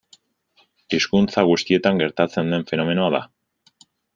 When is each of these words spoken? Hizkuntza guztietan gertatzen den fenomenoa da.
Hizkuntza 0.97 1.43
guztietan 1.49 2.01
gertatzen 2.03 2.53
den 2.55 2.67
fenomenoa 2.73 3.15
da. 3.17 3.25